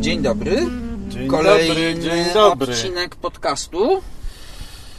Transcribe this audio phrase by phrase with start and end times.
[0.00, 0.56] Dzień dobry.
[1.08, 2.72] Dzień Kolejny dobry, dzień dobry.
[2.72, 4.02] odcinek podcastu.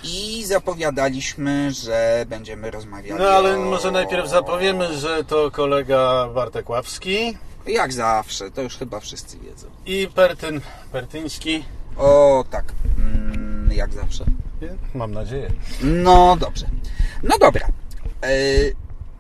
[0.04, 3.60] I zapowiadaliśmy, że będziemy rozmawiali No ale o...
[3.60, 9.68] może najpierw zapowiemy, że to kolega Bartek Ławski Jak zawsze, to już chyba wszyscy wiedzą.
[9.86, 10.62] i Pertyn
[10.92, 11.64] Pertyński.
[11.98, 12.66] O, tak.
[12.98, 14.26] Mm, jak zawsze.
[14.94, 15.50] Mam nadzieję.
[15.84, 16.66] No dobrze.
[17.24, 17.68] No dobra.
[18.24, 18.30] E,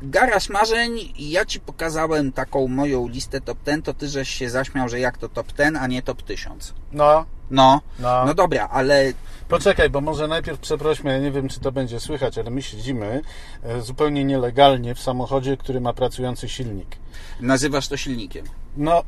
[0.03, 4.89] Garaż marzeń, ja ci pokazałem taką moją listę top 10, to ty żeś się zaśmiał,
[4.89, 6.73] że jak to top 10, a nie top 1000.
[6.91, 8.25] No, No, no.
[8.25, 9.13] no dobra, ale
[9.49, 13.21] Poczekaj, bo może najpierw przeprośmy, ja nie wiem czy to będzie słychać, ale my siedzimy
[13.63, 16.95] e, zupełnie nielegalnie w samochodzie, który ma pracujący silnik.
[17.41, 18.45] nazywasz to silnikiem.
[18.77, 19.03] No,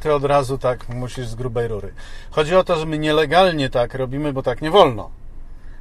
[0.00, 1.92] ty od razu tak musisz z grubej rury.
[2.30, 5.10] Chodzi o to, że my nielegalnie tak robimy, bo tak nie wolno.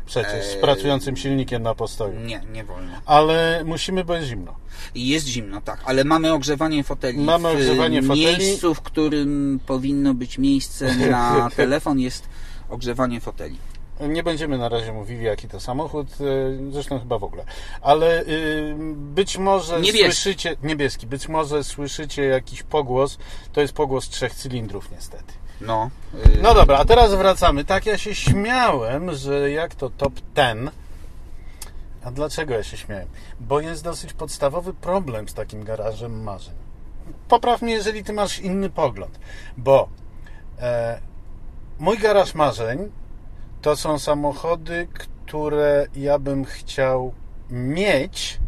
[0.06, 0.62] Przecież z Eee.
[0.62, 2.20] pracującym silnikiem na postoju.
[2.20, 2.92] Nie, nie wolno.
[3.06, 4.56] Ale musimy, bo jest zimno.
[4.96, 7.20] Jest zimno, tak, ale mamy ogrzewanie foteli.
[7.20, 8.22] Mamy w ogrzewanie foteli.
[8.38, 12.28] miejscu, w którym powinno być miejsce na telefon, jest
[12.70, 13.58] ogrzewanie foteli.
[14.10, 17.46] Nie będziemy na razie mówili, jaki to samochód, e, zresztą chyba w ogóle.
[17.82, 20.04] Ale y, być może Niebieski.
[20.12, 23.18] słyszycie, niebieski, być może słyszycie jakiś pogłos,
[23.54, 25.34] to jest pogłos trzech cylindrów niestety.
[25.66, 25.90] No,
[26.42, 27.66] No dobra, a teraz wracamy.
[27.66, 30.72] Tak, ja się śmiałem, że jak to top 10.
[32.04, 33.08] A dlaczego ja się śmiałem?
[33.40, 36.54] Bo jest dosyć podstawowy problem z takim garażem marzeń.
[37.28, 39.20] Popraw mnie, jeżeli ty masz inny pogląd,
[39.58, 39.90] bo
[40.60, 41.00] e,
[41.80, 42.92] mój garaż marzeń
[43.62, 47.14] to są samochody, które ja bym chciał
[47.50, 48.40] mieć,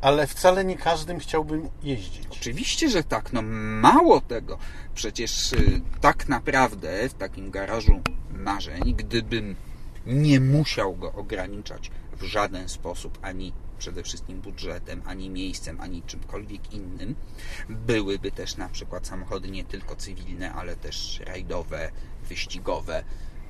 [0.00, 2.26] ale wcale nie każdym chciałbym jeździć.
[2.30, 3.32] Oczywiście, że tak.
[3.32, 4.58] No mało tego.
[4.94, 8.00] Przecież y, tak naprawdę w takim garażu
[8.34, 9.56] marzeń, gdybym
[10.06, 16.72] nie musiał go ograniczać w żaden sposób, ani przede wszystkim budżetem, ani miejscem, ani czymkolwiek
[16.72, 17.14] innym,
[17.68, 21.90] byłyby też na przykład samochody nie tylko cywilne, ale też rajdowe,
[22.28, 23.04] wyścigowe,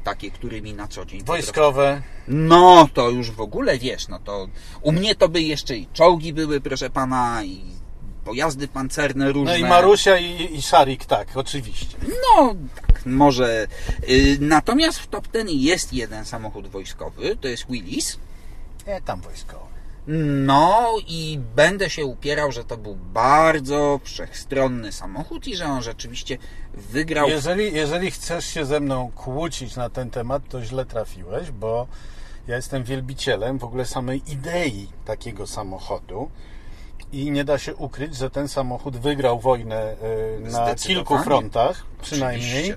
[0.05, 4.49] takie, którymi na co dzień Wojskowe, no, to już w ogóle wiesz, no to
[4.83, 7.61] u mnie to by jeszcze i czołgi były, proszę pana, i
[8.25, 9.59] pojazdy pancerne różne.
[9.59, 11.97] no i Marusia i, i Szarik, tak, oczywiście.
[12.09, 13.67] No, tak, może.
[14.09, 18.19] Y, Natomiast w top ten jest jeden samochód wojskowy, to jest Willis.
[18.87, 19.70] Nie, tam wojskowe.
[20.07, 26.39] No i będę się upierał, że to był bardzo wszechstronny samochód i że on rzeczywiście
[26.75, 27.29] wygrał.
[27.29, 31.87] Jeżeli, jeżeli chcesz się ze mną kłócić na ten temat, to źle trafiłeś, bo
[32.49, 36.31] ja jestem wielbicielem w ogóle samej idei takiego samochodu
[37.13, 39.95] i nie da się ukryć, że ten samochód wygrał wojnę
[40.47, 42.51] y, na kilku frontach przynajmniej.
[42.51, 42.77] Oczywiście.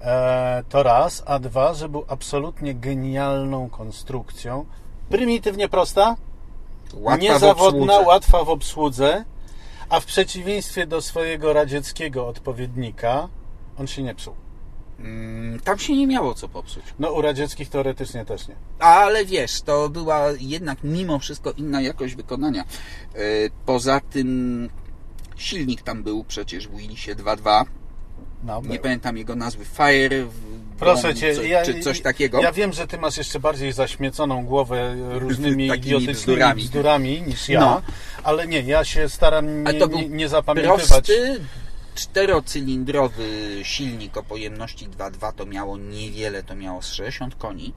[0.00, 4.66] E, to raz, a dwa, że był absolutnie genialną konstrukcją.
[5.08, 6.16] Prymitywnie prosta,
[6.94, 8.08] Łatwa w niezawodna, obsłudze.
[8.08, 9.24] łatwa w obsłudze,
[9.88, 13.28] a w przeciwieństwie do swojego radzieckiego odpowiednika,
[13.78, 14.34] on się nie psuł.
[14.98, 16.84] Mm, Tam się nie miało co popsuć.
[16.98, 18.54] No u radzieckich teoretycznie też nie.
[18.78, 22.62] Ale wiesz, to była jednak mimo wszystko inna jakość wykonania.
[23.14, 23.18] E,
[23.66, 24.68] Poza tym
[25.36, 27.64] silnik tam był przecież w Willisie 2.2.
[28.44, 29.64] No, Nie pamiętam jego nazwy.
[29.64, 30.26] Fire.
[30.78, 32.40] Proszę cię, co, ja, czy coś takiego.
[32.40, 36.62] Ja wiem, że ty masz jeszcze bardziej zaśmieconą głowę różnymi Takimi idiotycznymi bzdurami.
[36.62, 37.82] bzdurami, niż ja, No.
[38.22, 40.86] ale nie, ja się staram nie, to był nie, nie zapamiętywać.
[40.86, 41.40] Prosty,
[41.94, 43.24] czterocylindrowy
[43.62, 47.72] silnik o pojemności 2.2 to miało niewiele, to miało z 60 koni.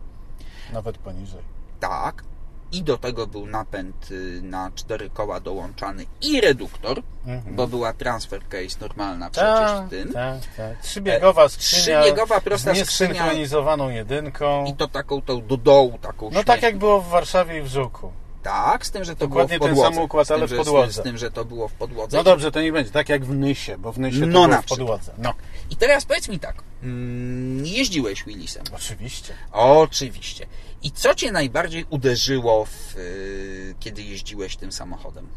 [0.74, 1.42] Nawet poniżej.
[1.80, 2.24] Tak.
[2.72, 7.56] I do tego był napęd y, na cztery koła dołączany i reduktor, Mhm.
[7.56, 10.13] bo była transfer case normalna przecież Tak, w tym.
[10.13, 10.81] tak, tak.
[10.81, 14.66] Trzybiegowa skrzynia trzybiegowa prosta z niesynchronizowaną jedynką.
[14.66, 17.68] I to taką tą do dołu, taką No tak jak było w Warszawie i w
[17.68, 18.12] Żuku.
[18.44, 19.96] Tak, z tym, że to Dokładnie było w ten podłodze.
[19.96, 21.02] sam układ, z tym, ale w podłodze.
[21.02, 22.18] Z tym, że to było w podłodze.
[22.18, 24.62] No dobrze, to nie będzie tak jak w Nysie, bo w Nysie to No było
[24.62, 25.14] w podłodze.
[25.18, 25.34] No,
[25.70, 28.64] I teraz powiedz mi tak, mm, jeździłeś Willisem?
[28.76, 29.34] oczywiście.
[29.52, 30.46] Oczywiście.
[30.82, 35.28] I co Cię najbardziej uderzyło, w, y, kiedy jeździłeś tym samochodem?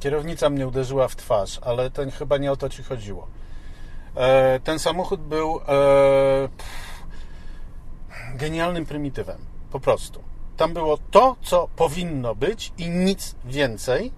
[0.00, 3.28] Kierownica mnie uderzyła w twarz, ale to chyba nie o to ci chodziło.
[4.16, 6.70] E, ten samochód był e, pff,
[8.34, 9.38] genialnym prymitywem.
[9.70, 10.29] Po prostu.
[10.60, 14.12] Tam było to, co powinno być i nic więcej.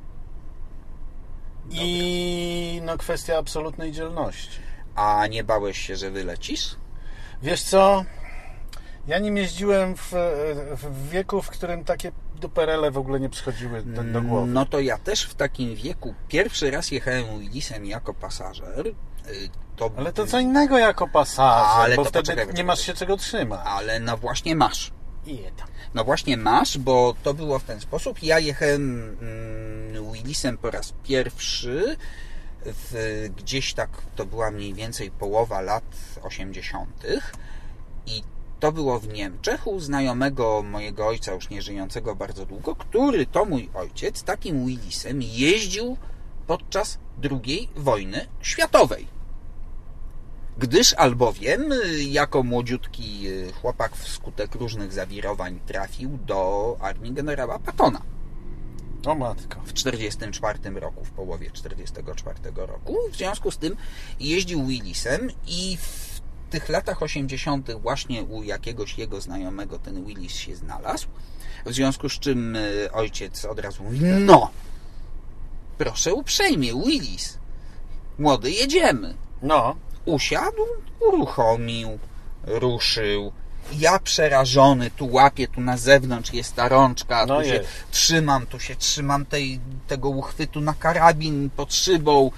[1.71, 4.59] I no, kwestia absolutnej dzielności.
[4.95, 6.77] A nie bałeś się, że wylecisz?
[7.43, 8.05] Wiesz co?
[9.07, 10.13] Ja nim jeździłem w,
[10.77, 14.47] w wieku, w którym takie duperele w ogóle nie przychodziły do, do głowy.
[14.47, 18.87] No to ja też w takim wieku pierwszy raz jechałem Willisem jako pasażer.
[18.87, 18.95] Y,
[19.77, 22.65] To Ale to co innego jako pasażer, Ale bo to wtedy poczekaj, nie poczekaj.
[22.65, 23.61] masz się czego trzymać.
[23.65, 24.93] Ale no właśnie masz.
[25.95, 28.23] No właśnie masz, bo to było w ten sposób.
[28.23, 31.97] Ja jechałem mm, Willisem po raz pierwszy
[32.65, 35.85] w, gdzieś tak, to była mniej więcej połowa lat
[36.23, 37.07] 80.
[38.07, 38.23] i
[38.61, 43.45] to było w Niemczech u znajomego mojego ojca, już nie żyjącego bardzo długo, który to
[43.45, 45.97] mój ojciec takim Willisem jeździł
[46.47, 46.99] podczas
[47.31, 49.07] II wojny światowej.
[50.59, 53.27] Gdyż albowiem, jako młodziutki
[53.61, 58.03] chłopak wskutek różnych zawirowań trafił do armii generała Pattona
[59.07, 59.61] O matko.
[59.65, 62.97] w 1944 roku, w połowie 1944 roku.
[63.13, 63.77] W związku z tym
[64.21, 66.21] jeździł Willisem i w
[66.51, 67.73] tych latach 80.
[67.73, 71.09] właśnie u jakiegoś jego znajomego ten Willis się znalazł.
[71.67, 74.51] W związku z czym y, ojciec od razu mówi, no,
[75.79, 77.39] proszę uprzejmie, Willis,
[78.19, 79.15] młody, jedziemy.
[79.43, 80.63] No, Usiadł,
[81.01, 81.99] uruchomił,
[82.47, 83.33] ruszył.
[83.79, 87.69] Ja przerażony, tu łapię, tu na zewnątrz jest ta rączka, No tu się jest.
[87.91, 92.31] trzymam, tu się trzymam tej, tego uchwytu na karabin pod szybą,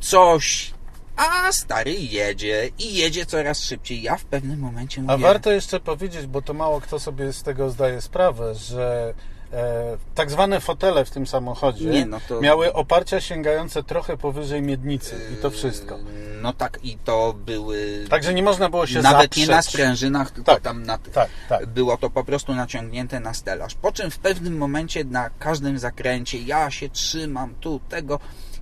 [0.00, 0.70] coś.
[1.16, 4.02] A stary jedzie i jedzie coraz szybciej.
[4.02, 5.14] Ja w pewnym momencie mówię...
[5.14, 9.14] A warto jeszcze powiedzieć, bo to mało kto sobie z tego zdaje sprawę, że
[9.52, 14.62] e, tak zwane fotele w tym samochodzie Nie, no to- miały oparcia sięgające trochę powyżej
[14.62, 15.98] miednicy i to wszystko.
[16.42, 18.04] No tak, i to były...
[18.10, 19.48] Także nie można było się Nawet zaprzeć.
[19.48, 20.98] nie na sprężynach, tylko Tak, tam na...
[20.98, 21.66] tak, tak.
[21.66, 23.74] Było to po prostu naciągnięte na stelaż.
[23.74, 28.18] Po czym w pewnym momencie na każdym zakręcie ja się trzymam tu, tego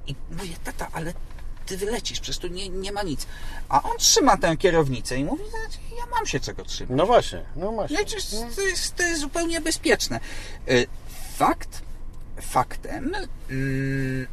[0.06, 1.12] i mówię, tata, ale
[1.66, 3.26] ty wylecisz, przecież tu nie, nie ma nic.
[3.68, 6.96] A on trzyma tę kierownicę i mówi, "Znaczy, ja mam się czego trzymać.
[6.98, 7.96] No właśnie, no właśnie.
[7.96, 10.20] No i to jest, to jest, to jest zupełnie bezpieczne.
[10.70, 10.86] Y,
[11.36, 11.82] Fakt,
[12.40, 13.12] faktem,
[13.50, 14.26] mm,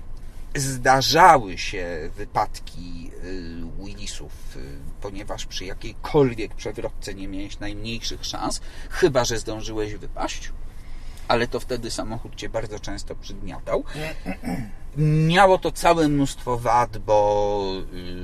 [0.56, 4.60] zdarzały się wypadki y, Willisów, y,
[5.02, 10.52] ponieważ przy jakiejkolwiek przewrotce nie miałeś najmniejszych szans, chyba że zdążyłeś wypaść,
[11.28, 13.84] ale to wtedy samochód cię bardzo często przygniatał.
[14.98, 17.62] Miało to całe mnóstwo wad, bo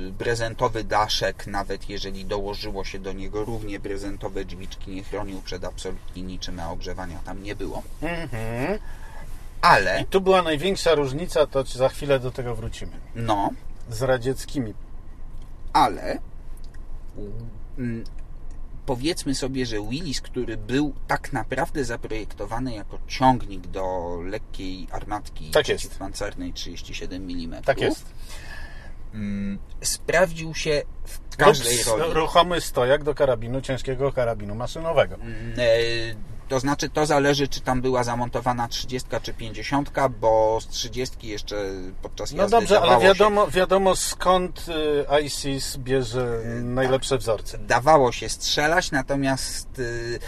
[0.08, 5.64] y, prezentowy daszek, nawet jeżeli dołożyło się do niego równie prezentowe drzwiczki, nie chronił przed
[5.64, 7.82] absolutnie niczym, a ogrzewania tam nie było.
[8.02, 8.78] Mhm.
[9.62, 12.92] Ale, Tu była największa różnica, to za chwilę do tego wrócimy.
[13.14, 13.50] no,
[13.90, 14.74] Z radzieckimi.
[15.72, 16.18] ale
[17.78, 18.04] mm,
[18.86, 25.64] powiedzmy sobie, że Willis, który był tak naprawdę zaprojektowany jako ciągnik do lekkiej armatki Tak
[25.64, 28.06] przeciwpancernej 37 mm, Tak jest.
[29.14, 32.14] mm, sprawdził się w każdej Lub roli.
[32.14, 35.14] ruchomy stojak do karabinu, ciężkiego karabinu maszynowego.
[35.14, 40.68] Mm, e, To znaczy, to zależy, czy tam była zamontowana 30 czy 50, bo z
[40.68, 41.56] 30 jeszcze
[42.02, 47.58] podczas No jazdy dobrze, ale wiadomo, wiadomo skąd y, ISIS bierze najlepsze wzorce.
[47.58, 50.18] Się, dawało się strzelać, natomiast y,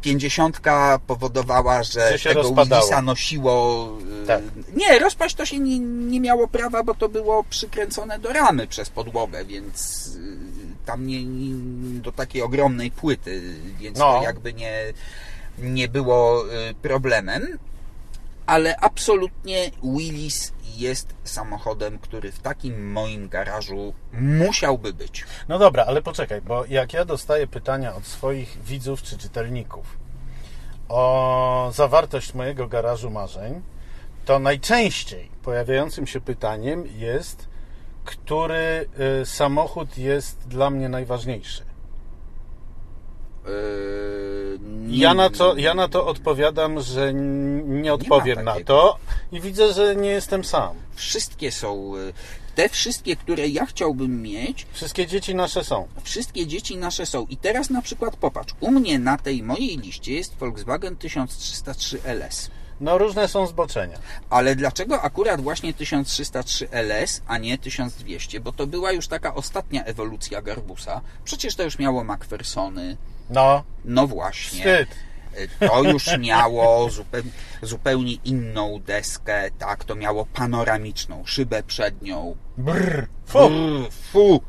[0.00, 0.60] 50
[1.06, 2.54] powodowała, że, Że się tego.
[2.54, 3.88] Willisa nosiło...
[4.22, 4.42] y, Tak.
[4.74, 8.88] Nie, rozpaść to się nie, nie miało prawa, bo to było przykręcone do ramy przez
[8.90, 10.20] podłogę, więc y,
[10.86, 11.54] tam nie, nie
[12.00, 13.42] do takiej ogromnej płyty,
[13.78, 14.18] więc No.
[14.18, 14.72] to jakby nie,
[15.60, 17.58] nie było y, problemem.
[18.46, 25.24] Ale absolutnie Willis jest samochodem, który w takim moim garażu musiałby być.
[25.48, 30.00] No dobra, ale poczekaj, bo jak ja dostaję pytania od swoich widzów czy czytelników
[30.90, 33.62] o zawartość mojego garażu marzeń,
[34.24, 37.48] to najczęściej pojawiającym się pytaniem jest,
[38.04, 38.88] który
[39.22, 41.69] y, samochód jest dla mnie najważniejszy.
[43.46, 47.14] Yy, Ja na to, ja na to odpowiadam, że
[47.64, 48.66] nie odpowiem na takiego.
[48.74, 48.98] to
[49.32, 50.74] i widzę, że nie jestem sam.
[50.94, 52.12] Wszystkie są, y,
[52.54, 55.88] te wszystkie, które ja chciałbym mieć, Wszystkie dzieci nasze są.
[56.02, 57.26] wszystkie dzieci nasze są.
[57.26, 62.50] I teraz na przykład popatrz, u mnie na tej mojej liście jest Volkswagen 1303 LS.
[62.80, 63.98] No różne są zboczenia.
[64.30, 68.40] Ale dlaczego akurat właśnie 1303 LS, a nie 1200?
[68.40, 71.00] Bo to była już taka ostatnia ewolucja Garbusa.
[71.24, 72.96] Przecież to już miało McPhersony.
[73.30, 74.58] No, No właśnie.
[74.58, 74.88] wstyd.
[75.58, 77.30] To już miało zupełnie,
[77.62, 82.36] zupełnie inną deskę, tak, to miało panoramiczną szybę przednią.
[82.58, 83.38] Brr, fu.
[83.50, 84.40] Brr, fu.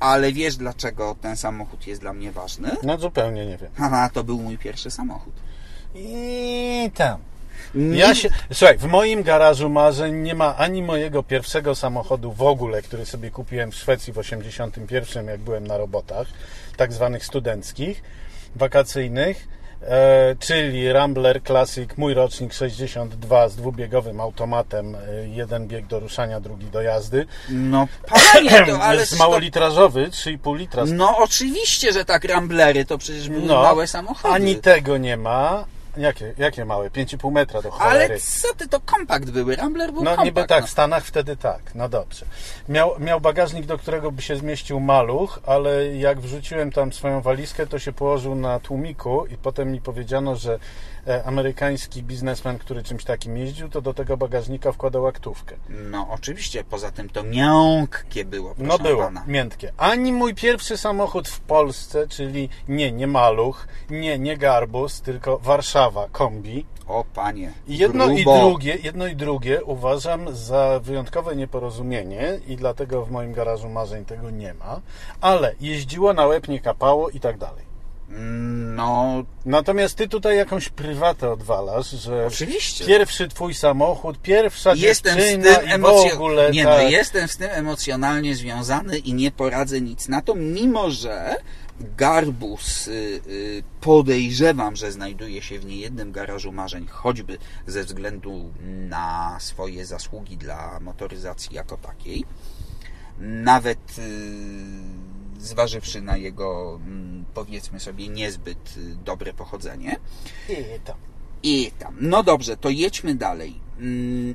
[0.00, 2.70] Ale wiesz dlaczego ten samochód jest dla mnie ważny?
[2.82, 3.70] No zupełnie nie wiem.
[3.76, 5.34] Haha, to był mój pierwszy samochód.
[5.94, 7.18] I tam.
[7.74, 12.82] Ja się, słuchaj, w moim garażu marzeń nie ma ani mojego pierwszego samochodu w ogóle,
[12.82, 16.26] który sobie kupiłem w Szwecji w 81, jak byłem na robotach,
[16.76, 18.02] tak zwanych studenckich,
[18.56, 19.48] wakacyjnych.
[19.82, 26.40] e, czyli Rambler Classic, mój rocznik 62 z dwubiegowym automatem, e, jeden bieg do ruszania,
[26.40, 27.26] drugi do jazdy.
[27.50, 29.06] No panie, to ale...
[29.06, 30.84] z małolitrażowy, 3,5 litra.
[30.86, 34.34] No oczywiście, że tak Ramblery to przecież były małe samochody.
[34.34, 35.64] Ani tego nie ma.
[36.00, 36.90] Jakie, jakie małe?
[36.90, 38.04] 5,5 metra do cholery.
[38.04, 39.56] Ale co ty, to kompakt były.
[39.56, 40.24] Rambler był No kompakt.
[40.24, 40.66] niby tak, no.
[40.66, 41.74] w Stanach wtedy tak.
[41.74, 42.26] No dobrze.
[42.68, 47.66] Miał, miał bagażnik, do którego by się zmieścił maluch, ale jak wrzuciłem tam swoją walizkę,
[47.66, 50.58] to się położył na tłumiku i potem mi powiedziano, że
[51.24, 55.56] amerykański biznesmen, który czymś takim jeździł, to do tego bagażnika wkładał aktówkę.
[55.68, 59.24] No oczywiście, poza tym to miękkie było, No było, pana.
[59.26, 59.72] miętkie.
[59.76, 66.08] Ani mój pierwszy samochód w Polsce, czyli nie, nie maluch, nie, nie garbus, tylko Warszawa,
[66.12, 66.66] kombi.
[66.88, 73.04] O panie, I jedno i drugie, jedno i drugie uważam za wyjątkowe nieporozumienie i dlatego
[73.04, 74.80] w moim garażu marzeń tego nie ma,
[75.20, 77.69] ale jeździło na łeb, nie kapało i tak dalej.
[78.76, 82.86] No, Natomiast ty tutaj jakąś prywatę odwalasz, że Oczywiście.
[82.86, 86.14] pierwszy twój samochód, pierwsza jestem z dziewczyna tym i w emocjo...
[86.14, 86.82] ogóle Nie, tak.
[86.82, 91.36] no, jestem z tym emocjonalnie związany i nie poradzę nic na to, mimo że
[91.80, 98.52] Garbus y, y, podejrzewam, że znajduje się w niejednym garażu marzeń, choćby ze względu
[98.88, 102.24] na swoje zasługi dla motoryzacji jako takiej.
[103.18, 104.02] Nawet y,
[105.40, 109.96] zważywszy na jego, mm, powiedzmy sobie, niezbyt y, dobre pochodzenie.
[110.48, 110.96] I tam.
[111.42, 111.96] I tam.
[112.00, 113.54] No dobrze, to jedźmy dalej.
[113.78, 114.34] Mm,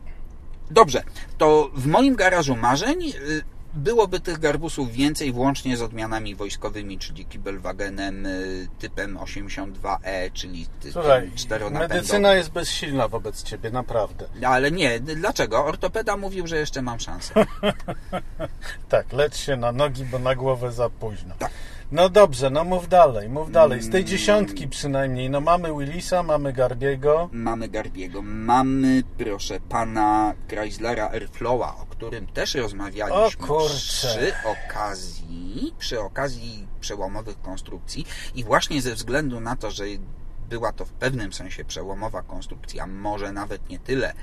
[0.72, 1.04] Dobrze,
[1.38, 3.44] to w moim garażu marzeń y,
[3.76, 11.32] byłoby tych garbusów więcej, włącznie z odmianami wojskowymi, czyli Kibelwagenem y, typem 82E, czyli Słuchaj,
[11.36, 11.98] czteronapędowym.
[11.98, 14.28] medycyna jest bezsilna wobec ciebie, naprawdę.
[14.48, 15.66] Ale nie, dlaczego?
[15.66, 17.34] Ortopeda mówił, że jeszcze mam szansę.
[18.90, 21.36] Tak, lecz się na nogi, bo na głowę za późno.
[21.40, 21.52] Tak.
[21.92, 23.82] No dobrze, no mów dalej, mów dalej.
[23.82, 24.08] Z tej Mm.
[24.08, 27.30] dziesiątki przynajmniej, no mamy Willisa, mamy Garbiego.
[27.32, 36.00] Mamy Garbiego, mamy, proszę pana, Chryslera Airflowa, o którym też rozmawialiśmy O przy okazji, przy
[36.00, 39.84] okazji przełomowych konstrukcji i właśnie ze względu na to, że
[40.50, 44.14] była to w pewnym sensie przełomowa konstrukcja, może nawet nie tyle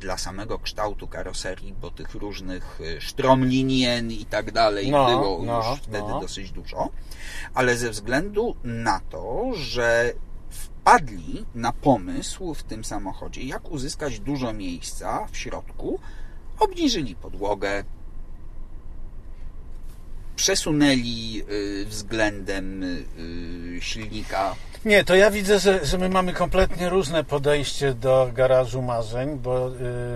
[0.00, 5.70] dla samego kształtu karoserii, bo tych różnych y, sztromlinien i tak dalej No, było no,
[5.70, 6.20] już wtedy no.
[6.20, 6.88] dosyć dużo,
[7.54, 10.12] ale ze względu na to, że
[10.50, 16.00] wpadli na pomysł w tym samochodzie, jak uzyskać dużo miejsca w środku,
[16.58, 17.84] obniżyli podłogę,
[20.40, 24.54] przesunęli y, względem y, silnika
[24.84, 29.68] Nie, to ja widzę, że, że my mamy kompletnie różne podejście do garażu marzeń, bo
[29.68, 29.70] y,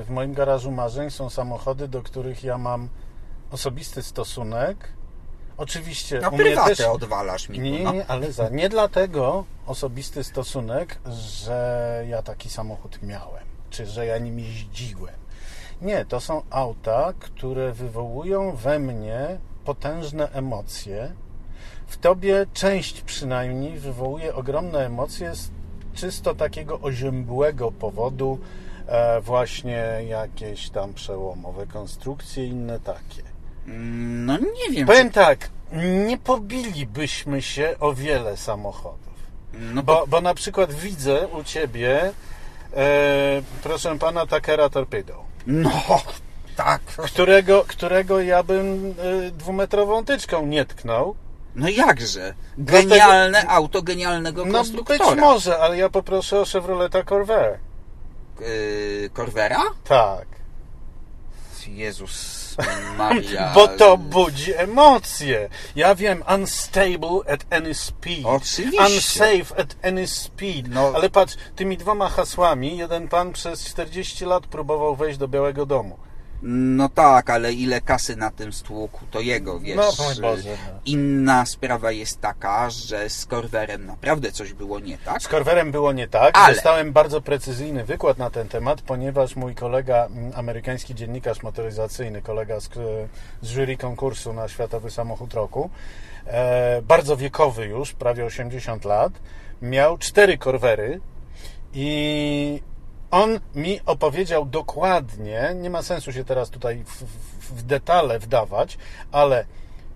[0.05, 2.89] w moim garażu marzeń są samochody, do których ja mam
[3.51, 4.89] osobisty stosunek.
[5.57, 6.87] Oczywiście No prywatę też...
[6.87, 7.93] odwalasz mi Nie, no.
[7.93, 14.19] nie, ale za, nie dlatego osobisty stosunek, że ja taki samochód miałem, czy że ja
[14.19, 15.15] nim jeździłem.
[15.83, 21.13] Nie, to są auta, które wywołują we mnie potężne emocje.
[21.87, 25.51] W tobie część przynajmniej wywołuje ogromne emocje z
[25.95, 28.39] czysto takiego oziębłego powodu,
[28.87, 33.23] e, właśnie jakieś tam przełomowe konstrukcje, inne takie.
[34.27, 34.87] No nie wiem.
[34.87, 35.51] Powiem tak,
[36.07, 39.15] nie pobilibyśmy się o wiele samochodów.
[39.55, 42.13] No Bo, bo na przykład widzę u ciebie,
[42.77, 45.71] e, proszę pana, Takera Torpedo, No,
[46.57, 46.81] tak.
[46.83, 48.95] którego, którego ja bym
[49.27, 51.15] e, dwumetrową tyczką nie tknął.
[51.57, 52.35] No jakże?
[52.59, 55.11] Genialne auto genialnego No konstruktora.
[55.11, 57.59] być może, ale ja poproszę o Chevroleta Corvair.
[58.41, 59.63] Yy, Corvera?
[59.85, 60.27] Tak.
[61.67, 62.57] Jezus
[62.99, 63.53] Maria.
[63.55, 65.49] Bo to budzi emocje.
[65.77, 68.27] Ja wiem, unstable at any speed.
[68.27, 68.83] Oczywiście.
[68.85, 70.69] Unsafe at any speed.
[70.69, 70.93] No.
[70.95, 75.99] Ale patrz, tymi dwoma hasłami jeden pan przez 40 lat próbował wejść do Białego Domu.
[76.47, 79.77] No tak, ale ile kasy na tym stłuku, to jego, wiesz.
[79.77, 80.81] No, Boże, no.
[80.85, 85.23] Inna sprawa jest taka, że z Corverem naprawdę coś było nie tak.
[85.23, 86.39] Z Corverem było nie tak.
[86.39, 92.61] Ale- Dostałem bardzo precyzyjny wykład na ten temat, ponieważ mój kolega, amerykański dziennikarz motoryzacyjny, kolega
[92.61, 92.69] z,
[93.43, 95.71] z jury konkursu na Światowy Samochód Roku,
[96.27, 99.13] e, bardzo wiekowy już, prawie 80 lat,
[99.63, 101.01] miał cztery Corvery
[101.73, 102.63] i
[103.15, 108.79] on mi opowiedział dokładnie, nie ma sensu się teraz tutaj w, w, w detale wdawać,
[109.13, 109.47] ale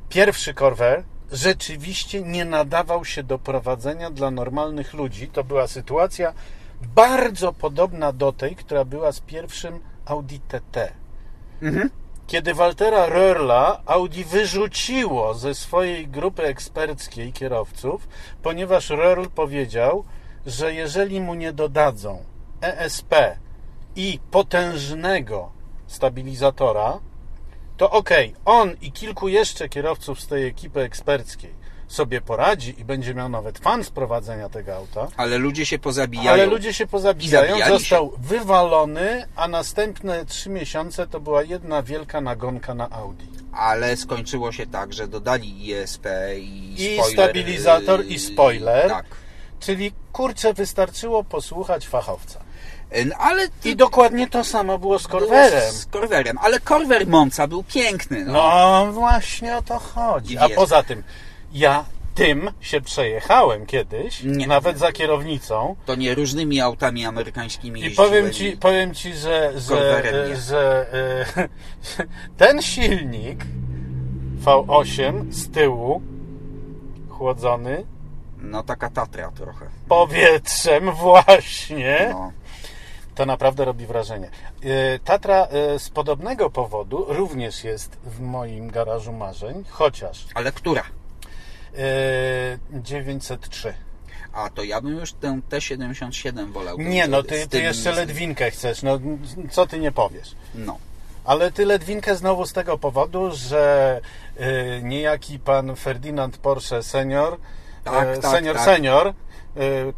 [0.08, 5.28] pierwszy Corvair rzeczywiście nie nadawał się do prowadzenia dla normalnych ludzi.
[5.28, 6.32] To była sytuacja
[6.94, 10.92] bardzo podobna do tej, która była z pierwszym Audi TT.
[12.26, 18.08] Kiedy Waltera Röhrla Audi wyrzuciło ze swojej grupy eksperckiej kierowców,
[18.42, 20.04] ponieważ Röhrl powiedział,
[20.46, 22.24] że jeżeli mu nie dodadzą
[22.60, 23.14] ESP
[23.96, 25.52] i potężnego
[25.86, 27.00] stabilizatora,
[27.76, 28.10] to ok,
[28.44, 33.58] on i kilku jeszcze kierowców z tej ekipy eksperckiej sobie poradzi i będzie miał nawet
[33.58, 35.08] fan z prowadzenia tego auta.
[35.16, 36.30] Ale ludzie się pozabijają.
[36.30, 37.68] Ale ludzie się pozabijają.
[37.68, 43.28] Został wywalony, a następne trzy miesiące to była jedna wielka nagonka na Audi.
[43.52, 46.06] Ale skończyło się tak, że dodali ISP
[46.38, 48.88] i, I spoiler, stabilizator, i spoiler.
[48.88, 49.06] Tak.
[49.60, 52.40] Czyli kurczę, wystarczyło posłuchać fachowca.
[52.92, 55.72] Yy, Ale I dokładnie to samo było z Corverem.
[55.72, 58.24] Z Corverem, ale Corver Monza był piękny.
[58.24, 58.32] No.
[58.32, 60.38] No właśnie o to chodzi.
[60.38, 60.56] A Wiesz.
[60.56, 61.02] poza tym,
[61.52, 64.46] ja tym się przejechałem kiedyś, Nie.
[64.46, 65.76] nawet za kierownicą.
[65.86, 70.36] To nie różnymi autami amerykańskimi I powiem ci, powiem ci że, że, nie.
[70.36, 70.86] że
[71.36, 71.48] e,
[72.44, 73.44] ten silnik
[74.44, 76.02] V8 z tyłu
[77.08, 77.84] chłodzony
[78.42, 79.66] No taka Tatra trochę.
[79.88, 82.32] powietrzem właśnie, No.
[83.18, 84.30] To naprawdę robi wrażenie.
[84.62, 90.82] E, Tatra e, z podobnego powodu również jest w moim garażu marzeń, chociaż Ale która?
[90.82, 93.74] e, 903.
[94.32, 96.78] A to ja bym już tę T77 wolał.
[96.78, 98.98] Nie, no ty, ty jeszcze ledwinkę chcesz, no
[99.50, 100.34] co ty nie powiesz.
[100.54, 100.78] No.
[101.24, 104.00] Ale ty ledwinkę znowu z tego powodu, że
[104.40, 107.36] y, niejaki pan Ferdynand Porsche senior,
[107.84, 108.64] Tak, tak, senior, tak.
[108.64, 109.14] senior,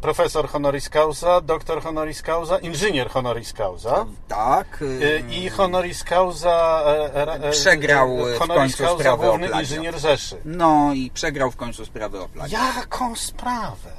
[0.01, 4.81] profesor honoris causa, doktor honoris causa, inżynier honoris causa Tak.
[4.81, 9.61] y, i honoris causa e, e, e, Przegrał, e, w końcu sprawę główny o plagiat.
[9.61, 10.37] inżynier Rzeszy.
[10.45, 12.75] No i przegrał w końcu sprawę o plagiat.
[12.75, 13.91] Jaką sprawę?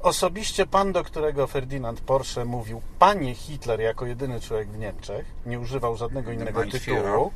[0.00, 5.60] Osobiście pan, do którego Ferdynand Porsche mówił panie Hitler jako jedyny człowiek w Niemczech, nie
[5.60, 7.32] używał żadnego innego tytułu,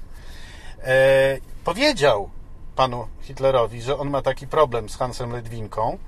[0.84, 2.30] e, powiedział
[2.76, 5.98] panu Hitlerowi, że on ma taki problem z Hansem Ledwinką,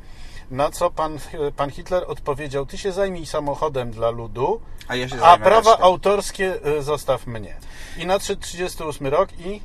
[0.51, 1.19] na co pan,
[1.57, 5.85] pan Hitler odpowiedział, ty się zajmij samochodem dla ludu, A ja a prawa resztą.
[5.85, 7.57] autorskie e, zostaw mnie.
[7.99, 9.61] I nadszedł 38 rok i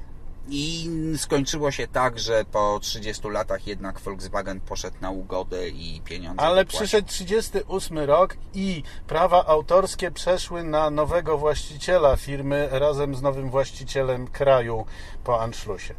[0.50, 6.42] I skończyło się tak, że po 30 latach jednak Volkswagen poszedł na ugodę i pieniądze
[6.42, 6.80] Ale wypłacił.
[6.80, 14.27] przyszedł 38 rok i prawa autorskie przeszły na nowego właściciela firmy razem z nowym właścicielem
[14.27, 14.86] kraju
[15.24, 15.94] po Anschlussie.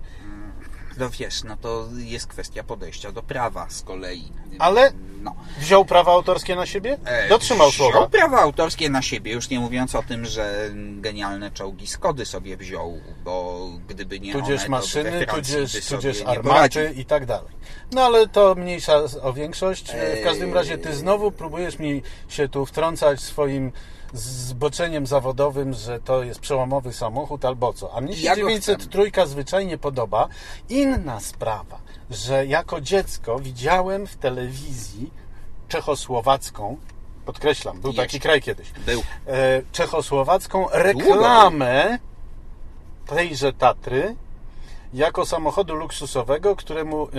[0.98, 4.32] No wiesz, no to jest kwestia podejścia do prawa z kolei.
[4.58, 5.34] Ale- No.
[5.58, 6.98] Wziął prawa autorskie na siebie?
[7.04, 8.08] E, Dotrzymał wziął słowa.
[8.08, 13.00] prawa autorskie na siebie, już nie mówiąc o tym, że genialne czołgi Skody sobie wziął,
[13.24, 17.52] bo gdyby nie Tudzież one, maszyny, tudzież, tudzież armaty i tak dalej.
[17.92, 19.92] No ale to mniejsza o większość.
[20.20, 20.54] W każdym Eee.
[20.54, 23.72] razie ty znowu próbujesz mi się tu wtrącać swoim
[24.12, 27.94] zboczeniem zawodowym, że to jest przełomowy samochód albo co.
[27.94, 30.28] A mnie się Ja go 903 zwyczajnie podoba.
[30.68, 31.78] Inna sprawa,
[32.10, 35.10] że jako dziecko widziałem w telewizji
[35.68, 36.76] czechosłowacką,
[37.26, 38.02] podkreślam, był Jeszcze.
[38.02, 39.02] taki kraj kiedyś, Był.
[39.26, 41.98] e, czechosłowacką reklamę
[43.06, 44.16] tejże Tatry
[44.94, 47.10] jako samochodu luksusowego, któremu y,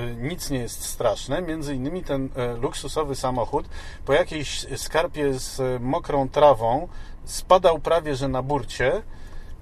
[0.00, 1.42] y, nic nie jest straszne.
[1.42, 2.24] Między innymi ten
[2.56, 3.66] y, luksusowy samochód
[4.04, 6.88] po jakiejś skarpie z mokrą trawą
[7.24, 9.02] spadał prawie że na burcie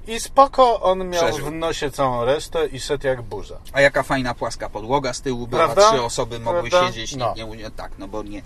[0.07, 1.47] i spoko on miał Przeżył.
[1.47, 3.59] w nosie całą resztę i szedł jak burza.
[3.73, 5.91] A jaka fajna płaska podłoga z tyłu była, Prawda?
[5.93, 6.87] trzy osoby mogły Prawda?
[6.89, 7.35] siedzieć, No.
[7.37, 8.43] nie, nie tak, no bo nie.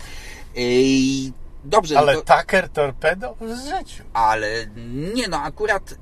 [0.55, 4.03] Ej, dobrze, Ale no to, Tucker Torpedo w życiu.
[4.13, 4.47] ale
[5.13, 5.95] nie no, akurat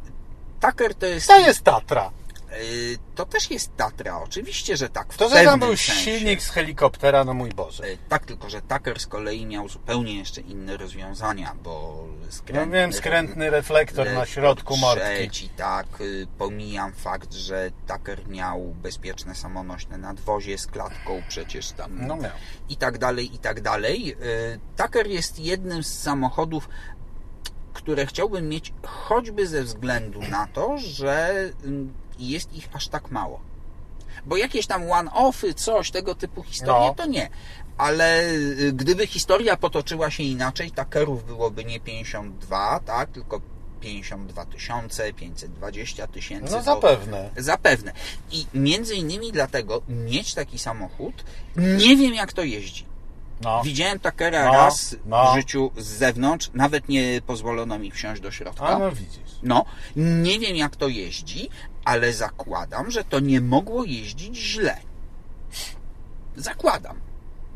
[0.62, 2.12] Tucker to jest, To jest Tatra.
[2.54, 5.14] Y, to też jest Tatra, oczywiście, że tak.
[5.14, 5.92] W To, tam był sensie.
[5.94, 7.84] silnik z helikoptera, no mój Boże.
[7.88, 12.78] Y, Tak, tylko że Tucker z kolei miał zupełnie jeszcze inne rozwiązania, bo No skrętny,
[12.78, 14.76] wiem, skrętny reflektor na środku.
[14.96, 22.08] Trzeci, tak, y, pomijam fakt, że Tucker miał bezpieczne samonośne nadwozie z klatką przecież tam
[22.08, 22.32] No miał.
[22.70, 24.16] i tak dalej, i tak dalej.
[24.78, 26.70] Tucker jest jednym z samochodów,
[27.74, 31.34] które chciałbym mieć choćby ze względu na to, że
[32.22, 33.40] ym, jest ich aż tak mało.
[34.26, 36.94] Bo jakieś tam one-offy, coś tego typu historie, No.
[36.94, 37.30] to nie.
[37.78, 43.42] Ale y, gdyby historia potoczyła się inaczej, Tuckerów byłoby nie 52, tak, tylko
[43.82, 46.54] 52 tysiące, 520 tysięcy.
[46.54, 47.30] No zapewne.
[47.38, 47.94] Zapewne.
[48.32, 51.24] I między innymi dlatego mieć taki samochód,
[51.56, 52.86] nie wiem jak to jeździ.
[53.44, 53.62] No.
[53.64, 55.32] Widziałem Takera No, raz no.
[55.32, 58.66] w życiu z zewnątrz, nawet nie pozwolono mi wsiąść do środka.
[58.68, 59.32] A no widzisz.
[59.44, 61.50] No, nie wiem jak to jeździ,
[61.86, 64.78] ale zakładam, że to nie mogło jeździć źle.
[66.36, 67.00] Zakładam.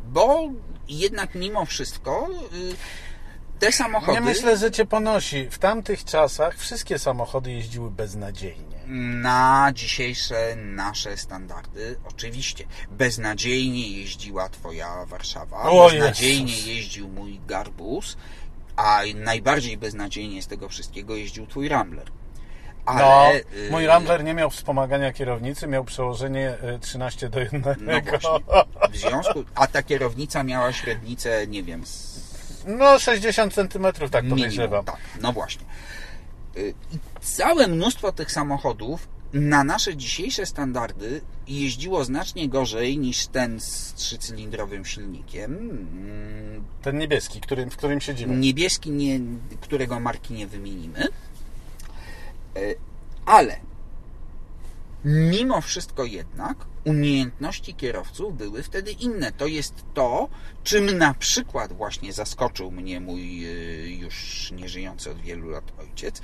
[0.07, 0.49] Bo
[0.88, 2.75] jednak mimo wszystko y,
[3.59, 4.13] te samochody...
[4.13, 5.49] Nie myślę, że cię ponosi.
[5.49, 8.75] W tamtych czasach wszystkie samochody jeździły beznadziejnie.
[9.21, 12.65] Na dzisiejsze nasze standardy, oczywiście.
[12.91, 16.67] Beznadziejnie jeździła twoja Warszawa, O beznadziejnie Jezus.
[16.67, 18.17] jeździł mój Garbus,
[18.75, 22.11] a najbardziej beznadziejnie z tego wszystkiego jeździł twój Rambler.
[22.85, 23.31] Ale, No,
[23.67, 27.61] y, mój Rambler nie miał wspomagania kierownicy, miał przełożenie y, 13 do 1.
[27.79, 28.29] No właśnie.
[28.93, 32.15] W związku, a ta kierownica miała średnicę, nie wiem, z
[32.67, 34.39] No, 60 centymetrów, tak minimum.
[34.43, 34.85] podejrzewam.
[34.85, 35.65] Tak, no właśnie.
[36.57, 36.73] Y,
[37.21, 44.85] całe mnóstwo tych samochodów na nasze dzisiejsze standardy jeździło znacznie gorzej niż ten z trzycylindrowym
[44.85, 45.77] silnikiem.
[46.81, 48.35] Ten niebieski, którym, w którym siedzimy.
[48.35, 49.19] Niebieski, nie,
[49.61, 51.07] którego marki nie wymienimy.
[52.57, 52.75] Y,
[53.25, 53.59] Ale
[55.05, 59.31] mimo wszystko jednak umiejętności kierowców były wtedy inne.
[59.31, 60.29] To jest to,
[60.63, 66.21] czym na przykład właśnie zaskoczył mnie mój y, już nieżyjący od wielu lat ojciec,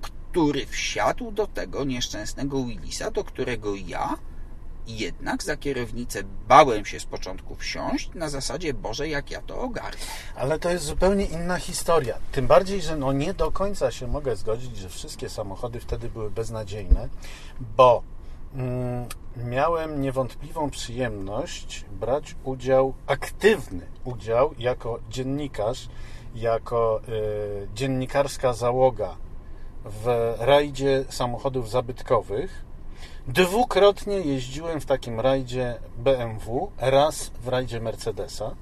[0.00, 4.18] który wsiadł do tego nieszczęsnego Willisa, do którego ja
[4.86, 9.98] jednak za kierownicę bałem się z początku wsiąść na zasadzie, Boże, jak ja to ogarnę.
[10.36, 12.18] Ale to jest zupełnie inna historia.
[12.32, 16.30] Tym bardziej, że no nie do końca się mogę zgodzić, że wszystkie samochody wtedy były
[16.30, 17.08] beznadziejne,
[17.76, 18.02] bo
[18.54, 25.88] mm, miałem niewątpliwą przyjemność brać udział, aktywny udział jako dziennikarz,
[26.34, 29.16] jako y, dziennikarska załoga
[29.84, 32.65] w rajdzie samochodów zabytkowych.
[33.28, 38.54] Dwukrotnie jeździłem w takim rajdzie BMW, raz w rajdzie Mercedesa.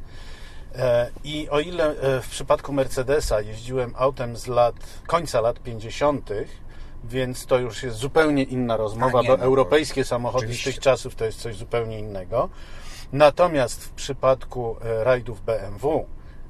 [0.75, 4.75] E, I o ile e, w przypadku Mercedesa jeździłem autem z lat
[5.07, 6.31] końca lat 50.,
[7.05, 10.71] więc to już jest zupełnie inna rozmowa, nie, bo no, europejskie samochody oczywiście.
[10.71, 12.49] z tych czasów to jest coś zupełnie innego.
[13.13, 16.07] Natomiast w przypadku e, rajdów BMW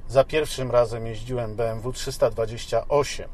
[0.07, 3.29] za pierwszym razem jeździłem BMW 328.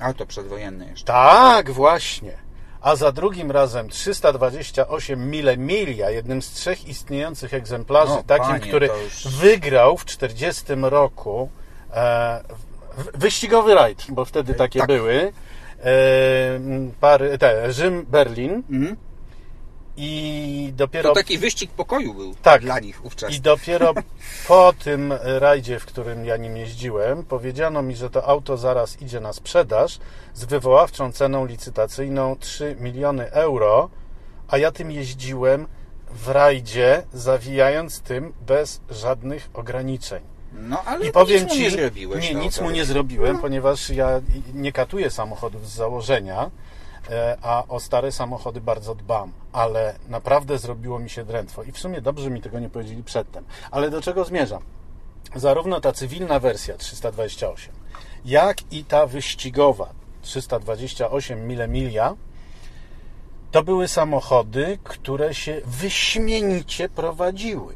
[0.00, 1.04] Auto przedwojenne jeszcze.
[1.04, 2.43] Tak, właśnie.
[2.84, 8.66] A za drugim razem 328 mile milia, jednym z trzech istniejących egzemplarzy, No, takim, panie,
[8.68, 11.48] który już- wygrał w 40 roku
[11.94, 12.40] e,
[13.14, 14.88] wyścigowy rajd, bo wtedy takie tak.
[14.88, 15.32] były.
[15.84, 15.90] E,
[17.00, 18.96] pary, te, Rzym, Berlin Mhm.
[19.96, 22.62] I To dopiero taki wyścig pokoju był Tak.
[22.62, 23.36] dla nich ówczesny.
[23.36, 23.94] i dopiero
[24.48, 29.20] po tym rajdzie, w którym ja nim jeździłem, powiedziano mi, że to auto zaraz idzie
[29.20, 29.98] na sprzedaż
[30.34, 33.90] z wywoławczą ceną licytacyjną 3 miliony euro,
[34.48, 35.66] a ja tym jeździłem
[36.10, 40.22] w rajdzie, zawijając tym bez żadnych ograniczeń.
[40.52, 42.28] No ale I powiem nic mu ci, nie zrobiłeś.
[42.28, 44.08] nie, no, nic to- mu nie zrobiłem, ponieważ ja
[44.54, 46.50] nie katuję samochodów z założenia,
[47.10, 51.78] e, a o stare samochody bardzo dbam, ale naprawdę zrobiło mi się drętwo i w
[51.78, 53.44] sumie dobrze mi tego nie powiedzieli przedtem.
[53.70, 54.62] Ale do czego zmierzam?
[55.34, 57.74] Zarówno ta cywilna wersja 328,
[58.24, 59.88] jak i ta wyścigowa
[60.22, 62.14] 328 mile milia
[63.50, 67.74] to były samochody, które się wyśmienicie prowadziły.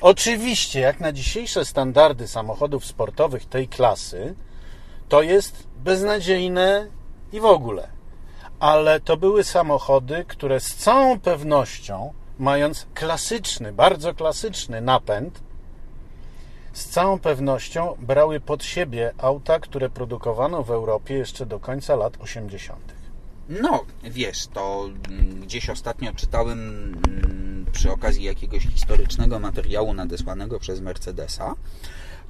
[0.00, 4.34] Oczywiście, jak na dzisiejsze standardy samochodów sportowych tej klasy,
[5.08, 6.86] to jest beznadziejne
[7.32, 8.01] i w ogóle.
[8.62, 15.40] Ale to były samochody, które z całą pewnością, mając klasyczny, bardzo klasyczny napęd,
[16.72, 22.16] z całą pewnością brały pod siebie auta, które produkowano w Europie jeszcze do końca lat
[22.20, 22.94] 80.
[23.48, 26.58] No, wiesz, to mm, gdzieś ostatnio czytałem
[27.08, 31.54] mm, przy okazji jakiegoś historycznego materiału nadesłanego przez Mercedesa,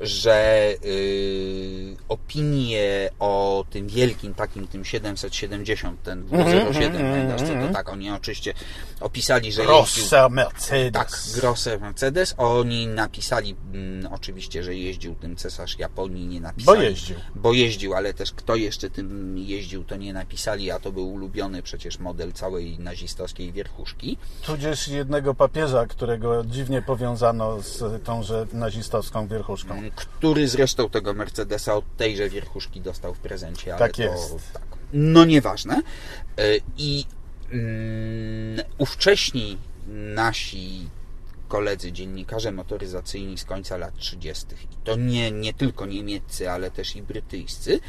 [0.02, 7.88] że y, opinie o tym wielkim takim, tym 770, ten 207, pamiętasz, co to tak,
[7.88, 8.54] oni oczywiście
[9.00, 10.92] opisali, że jeździł Mercedes.
[10.92, 12.34] tak, Grosse Mercedes.
[12.36, 16.78] Oni napisali mm, oczywiście, że jeździł tym cesarz Japonii, nie napisali.
[16.78, 17.16] Bo jeździł.
[17.34, 21.62] Bo jeździł, ale też kto jeszcze tym jeździł, to nie napisali, a to był ulubiony
[21.62, 24.16] przecież model całej nazistowskiej wierchuszki.
[24.46, 29.82] Tudzież jednego papieża, którego dziwnie powiązano z tąże nazistowską wierchuszką.
[29.94, 33.74] Który zresztą tego Mercedesa od tejże wierchuszki dostał w prezencie.
[33.74, 34.52] Ale Tak to, jest.
[34.52, 34.62] Tak.
[34.92, 35.82] No nieważne.
[36.40, 37.04] Y, I
[37.52, 40.88] mm, ówcześni nasi
[41.48, 44.46] koledzy dziennikarze motoryzacyjni z końca lat 30.
[44.54, 47.80] i to nie, nie tylko niemieccy, ale też i brytyjscy,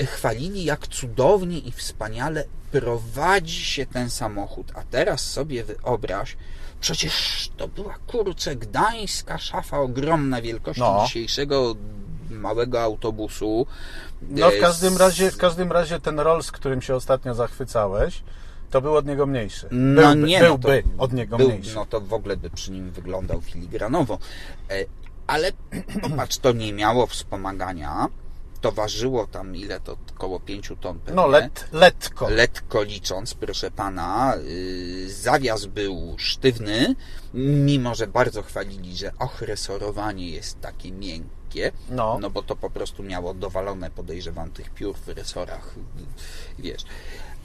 [0.00, 4.72] y, chwalili jak cudownie i wspaniale prowadzi się ten samochód.
[4.74, 6.36] A teraz sobie wyobraź,
[6.80, 11.02] przecież to była kurczę gdańska szafa ogromna wielkości No.
[11.06, 11.74] dzisiejszego
[12.30, 13.66] małego autobusu.
[14.22, 18.22] No w Y, każdym razie, w każdym razie ten Rolls, którym się ostatnio zachwycałeś,
[18.70, 19.68] to był od niego mniejszy.
[19.70, 21.74] No byłby, nie, no byłby to od niego był, mniejszy.
[21.74, 24.18] No to w ogóle by przy nim wyglądał filigranowo.
[24.70, 24.84] E,
[25.26, 25.52] Ale
[26.02, 28.08] popatrz, to nie miało wspomagania,
[28.60, 31.16] to ważyło tam ile to około 5 ton pewnie.
[31.16, 32.28] No, let, letko.
[32.28, 36.94] Letko licząc, proszę pana, yy, zawias był sztywny,
[37.34, 41.39] mimo że bardzo chwalili, że och, resorowanie jest takie miękkie,
[41.90, 42.18] No.
[42.20, 45.74] no bo to po prostu miało dowalone, podejrzewam, tych piór w resorach,
[46.58, 46.84] wiesz.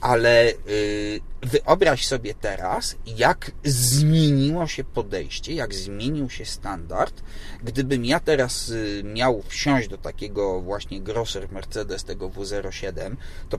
[0.00, 7.22] Ale yy, wyobraź sobie teraz, jak zmieniło się podejście, jak zmienił się standard.
[7.62, 13.16] Gdybym ja teraz yy, miał wsiąść do takiego właśnie Grosser Mercedes tego W07,
[13.48, 13.58] to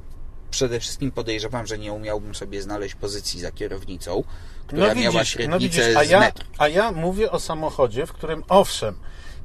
[0.51, 4.23] przede wszystkim podejrzewam, że nie umiałbym sobie znaleźć pozycji za kierownicą,
[4.67, 6.45] która miała średnicę a z ja, metr.
[6.57, 8.95] a ja mówię o samochodzie, w którym owszem,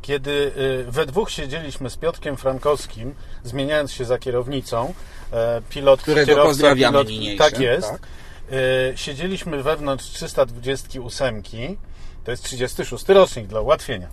[0.02, 4.94] kiedy y, we dwóch siedzieliśmy z Piotrkiem Frankowskim, zmieniając się za kierownicą,
[5.32, 7.90] e, pilot, Którego kierowca, pozdrawiamy pilot, tak jest.
[7.90, 8.00] tak.
[8.52, 11.42] Y, Siedzieliśmy wewnątrz 328,
[12.24, 14.08] to jest 36 rocznik dla ułatwienia.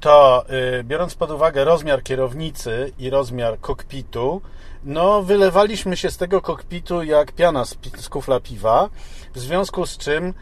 [0.00, 0.44] To
[0.80, 4.42] y, biorąc pod uwagę rozmiar kierownicy i rozmiar kokpitu,
[4.84, 8.88] no wylewaliśmy się z tego kokpitu jak piana z, z kufla piwa,
[9.34, 10.34] w związku z czym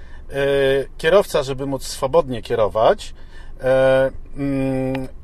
[0.98, 3.14] kierowca, żeby móc swobodnie kierować,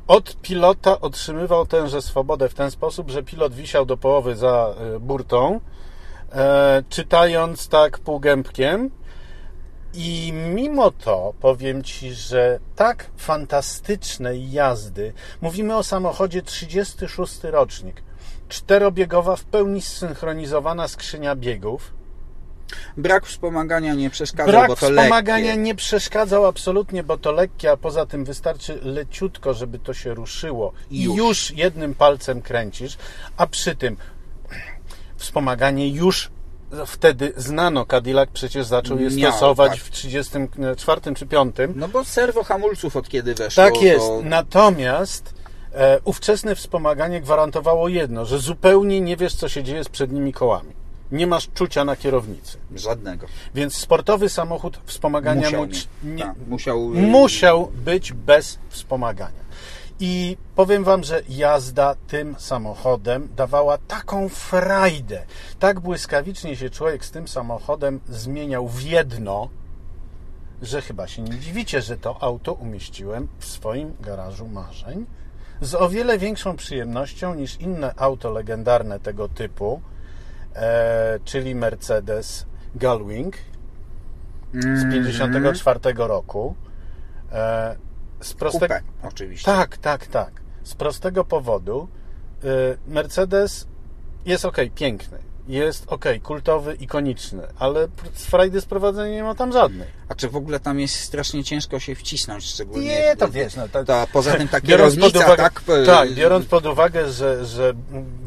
[0.07, 5.01] od pilota otrzymywał tęże swobodę w ten sposób, że pilot wisiał do połowy za y,
[5.01, 5.61] burtą,
[6.33, 8.91] e, czytając tak półgębkiem.
[9.95, 18.03] I mimo to powiem Ci, że tak fantastycznej jazdy, mówimy o samochodzie 36 rocznik,
[18.49, 22.00] czterobiegowa, w pełni zsynchronizowana skrzynia biegów.
[22.97, 25.63] Brak wspomagania nie przeszkadzał, Brak bo to wspomagania lekkie.
[25.63, 30.73] nie przeszkadzał absolutnie, bo to lekkie, a poza tym wystarczy leciutko, żeby to się ruszyło
[30.91, 31.17] i Już.
[31.17, 32.97] już jednym palcem kręcisz,
[33.37, 33.97] a przy tym
[35.17, 36.31] wspomaganie już
[36.87, 37.87] wtedy znano.
[37.87, 39.81] Cadillac przecież zaczął je Miał, stosować tak.
[39.81, 41.57] w 34 czy 5.
[41.75, 44.07] No bo serwo hamulców od kiedy weszło, Tak jest.
[44.07, 45.35] to Natomiast
[45.75, 50.80] e, ówczesne wspomaganie gwarantowało jedno, że zupełnie nie wiesz, co się dzieje z przednimi kołami.
[51.13, 52.59] Nie masz czucia na kierownicy.
[52.75, 53.27] żadnego.
[53.55, 55.73] Więc sportowy samochód wspomagania Musiał, mu-
[56.15, 59.41] nie, Tak, musiał, musiał być bez wspomagania.
[60.01, 65.23] I powiem Wam, że jazda tym samochodem dawała taką frajdę.
[65.59, 69.49] Tak błyskawicznie się człowiek z tym samochodem zmieniał w jedno,
[70.63, 75.07] że chyba się nie dziwicie, że to auto umieściłem w swoim garażu marzeń
[75.61, 79.81] z o wiele większą przyjemnością niż inne auto legendarne tego typu,
[81.25, 83.37] czyli Mercedes Gullwing
[84.55, 86.55] z 54 roku.
[87.33, 87.77] E,
[88.21, 89.45] z prostego, oczywiście.
[89.45, 90.33] tak, tak, tak.
[90.63, 91.89] Z prostego powodu
[92.45, 92.49] y,
[92.87, 93.69] Mercedes
[94.27, 95.19] jest ok, piękny,
[95.59, 99.89] jest ok, kultowy, ikoniczny, ale z frajdy z prowadzenia nie ma tam żadnej.
[100.09, 102.87] A czy w ogóle tam jest strasznie ciężko się wcisnąć, szczególnie...
[102.89, 105.63] Nie, to wiesz, no, to- to poza tym ta Biorąc pod uwagę, tak...
[105.69, 107.73] e, tak, biorąc pod uwagę, że, że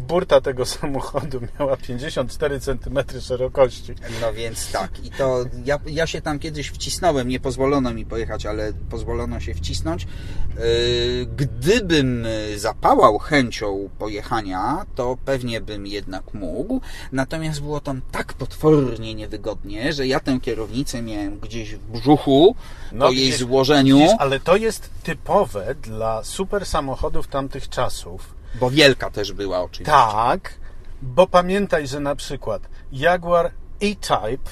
[0.07, 3.93] burta tego samochodu miała 54 cm szerokości.
[4.21, 5.05] No więc tak.
[5.05, 7.27] I to ja, ja się tam kiedyś wcisnąłem.
[7.27, 10.07] Nie pozwolono mi pojechać, ale pozwolono się wcisnąć.
[10.57, 16.81] Yy, Gdybym zapałał chęcią pojechania, to pewnie bym jednak mógł.
[17.13, 22.56] Natomiast było tam tak potwornie niewygodnie, że ja tę kierownicę miałem gdzieś w brzuchu
[22.91, 28.34] No, po jej złożeniu, ale to jest typowe dla super samochodów tamtych czasów.
[28.60, 29.91] bo wielka też była oczywiście.
[29.91, 30.54] Tak,
[31.02, 34.49] bo pamiętaj, że na przykład Jaguar E-Type,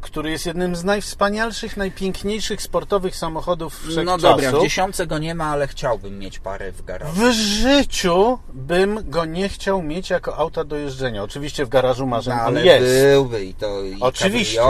[0.00, 5.34] który jest jednym z najwspanialszych, najpiękniejszych sportowych samochodów wszechczasów, No dobra, w dziesiątce go nie
[5.34, 7.12] ma, ale chciałbym mieć parę w garażu.
[7.12, 11.22] w życiu bym go nie chciał mieć jako auta do jeżdżenia.
[11.22, 12.86] Oczywiście w garażu marzeń No, ale jest.
[12.86, 14.60] byłby i to i Oczywiście.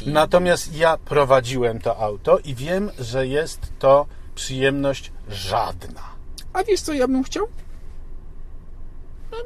[0.00, 0.08] i...
[0.10, 6.02] Natomiast ja prowadziłem to auto i wiem, że jest to przyjemność żadna.
[6.52, 7.46] A wiesz co ja bym chciał?
[9.32, 9.36] No,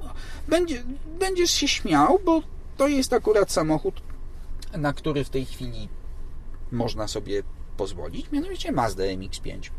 [0.00, 0.10] no,
[0.48, 0.82] Będzie,
[1.18, 2.42] będziesz się śmiał, bo
[2.76, 3.94] to jest akurat samochód,
[4.78, 5.88] na który w tej chwili
[6.72, 7.42] można sobie
[7.76, 9.70] pozwolić, mianowicie Mazda MX-5.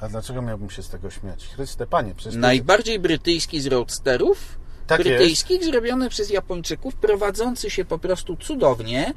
[0.00, 1.46] A dlaczego miałbym się z tego śmiać?
[1.46, 4.58] Chryste Panie, przecież Najbardziej brytyjski z roadsterów,
[4.90, 9.14] Tak brytyjskich, zrobiony przez Japończyków, prowadzący się po prostu cudownie.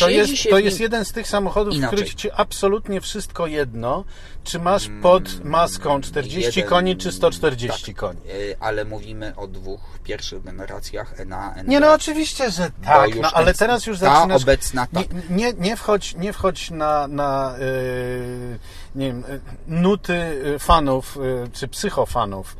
[0.00, 1.88] To jest, to jest jeden z tych samochodów, Inaczej.
[1.88, 4.04] w których ci absolutnie wszystko jedno,
[4.44, 8.18] czy masz pod maską 40 Mm, jeden- koni, czy 140 tak, koni.
[8.30, 11.54] y, Ale mówimy o dwóch pierwszych generacjach NA.
[11.66, 14.42] Nie, no oczywiście, że tak, no, ale teraz już ta zaczynasz...
[14.42, 15.06] obecna tak.
[15.30, 18.58] Nie, nie, nie wchodź, nie wchodź na, na yy,
[18.94, 21.18] nie wiem, yy, nuty yy, fanów,
[21.52, 22.56] czy psychofanów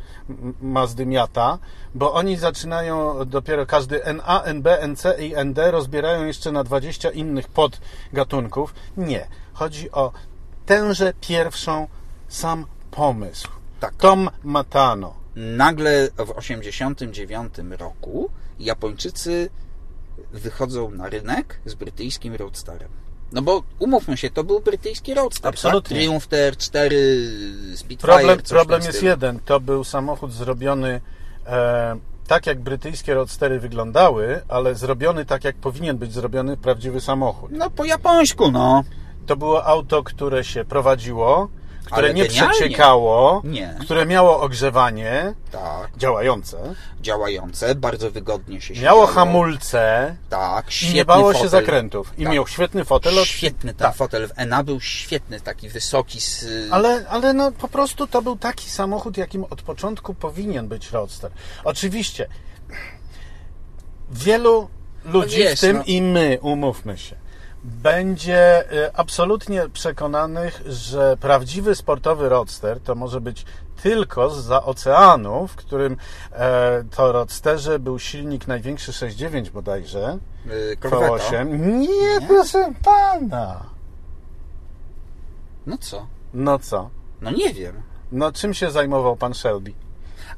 [0.62, 1.58] Mazdy Miata,
[1.94, 7.48] bo oni zaczynają dopiero każdy NA, NB, NC i ND rozbierają jeszcze na 20 innych
[7.48, 8.74] podgatunków.
[8.96, 9.26] Nie.
[9.52, 10.12] Chodzi o
[10.66, 11.88] tęże pierwszą
[12.28, 13.48] sam pomysł.
[13.80, 13.94] Tak.
[13.94, 19.50] Tom Matano, nagle w 89 roku Japończycy
[20.32, 23.03] wychodzą na rynek z brytyjskim Roadsterem.
[23.34, 25.48] No bo umówmy się, to był brytyjski Roadster.
[25.48, 25.96] Absolutnie.
[25.96, 25.98] Tak?
[25.98, 26.96] Triumph 4
[27.76, 28.12] Spitfire.
[28.12, 29.38] Problem, problem jest jeden.
[29.44, 31.00] To był samochód zrobiony
[31.46, 37.50] e, tak, jak brytyjskie Roadstery wyglądały, ale zrobiony tak, jak powinien być zrobiony prawdziwy samochód.
[37.52, 38.84] No po japońsku, no.
[39.26, 41.48] To było auto, które się prowadziło,
[41.84, 42.50] które Ale nie genialnie.
[42.54, 43.76] przeciekało, Nie.
[43.80, 45.96] które miało ogrzewanie Tak.
[45.96, 49.06] działające, Działające, bardzo wygodnie się miało siedziało.
[49.06, 51.50] hamulce Tak, i świetny nie bało się fotel.
[51.50, 52.12] zakrętów.
[52.18, 52.32] I Tak.
[52.32, 53.18] miał świetny fotel.
[53.18, 53.96] od- Świetny ten Tak.
[53.96, 56.46] fotel w ENA był świetny, taki wysoki z...
[56.70, 61.30] Ale, ale no po prostu to był taki samochód, jakim od początku powinien być Roadster.
[61.64, 62.26] Oczywiście
[64.10, 64.68] wielu
[65.04, 65.82] ludzi, wiesz, w tym no.
[65.86, 67.16] i my, umówmy się,
[67.64, 73.44] będzie y, absolutnie przekonanych, że prawdziwy sportowy Roadster to może być
[73.82, 75.96] tylko za oceanu, w którym
[76.32, 80.18] e, to Roadsterze był silnik największy 6.9 bodajże,
[80.72, 81.06] y, korweta.
[81.06, 81.58] V8.
[81.60, 83.64] Nie, proszę pana.
[85.66, 86.06] No co?
[86.34, 86.90] No co?
[87.20, 87.82] No nie wiem.
[88.12, 89.72] No czym się zajmował pan Shelby?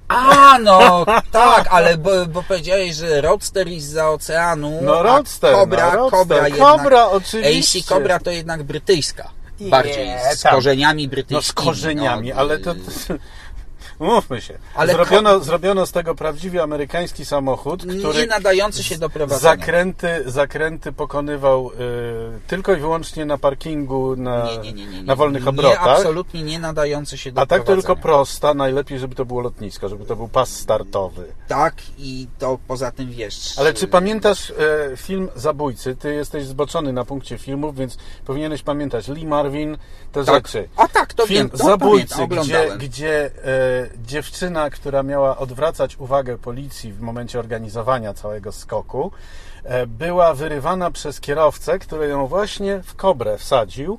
[0.09, 5.91] A, no tak, ale bo, bo powiedziałeś, że Roadster jest za oceanu, No Roadster, Cobra,
[5.91, 6.19] no, Roadster.
[6.21, 6.73] Cobra jednak...
[6.73, 7.79] Cobra oczywiście.
[7.79, 9.29] AC Cobra to jednak brytyjska.
[9.61, 10.55] Nie, Bardziej, z tam.
[10.55, 11.43] korzeniami No brytyjskimi.
[11.43, 12.75] z korzeniami, no, ale to...
[14.01, 14.59] y, Mówmy się.
[14.75, 19.57] Ale zrobiono, zrobiono z tego prawdziwie amerykański samochód, który Nie nadający się do prowadzenia.
[19.57, 21.75] zakręty, zakręty pokonywał y,
[22.47, 25.03] tylko i wyłącznie na parkingu, na, Nie, nie, nie, nie, nie.
[25.03, 25.89] na wolnych nie, obrotach.
[25.89, 27.77] absolutnie nie nadający się do A tak prowadzenia.
[27.87, 31.25] tylko prosta, najlepiej, żeby to było lotnisko, żeby to był pas startowy.
[31.49, 33.59] Tak i to poza tym wiesz...
[33.59, 35.97] Ale czy y, pamiętasz e, film Zabójcy?
[35.97, 39.79] Ty jesteś zboczony na punkcie filmów, więc powinieneś pamiętać Lee Marvin,
[40.13, 40.35] te Tak.
[40.49, 40.69] rzeczy.
[40.77, 41.51] A tak, to Film wiem.
[41.51, 48.15] To Zabójcy, pamiętam, gdzie, gdzie e, dziewczyna, która miała odwracać uwagę policji w momencie organizowania
[48.15, 49.11] całego skoku,
[49.65, 53.99] e, była wyrywana przez kierowcę, który ją właśnie w kobrę wsadził